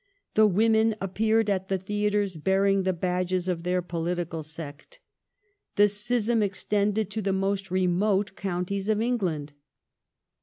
[0.33, 4.99] The women appeared at the theatres bearing the badges of their political sect.
[5.75, 9.53] The schism extended to the most remote counties of England.'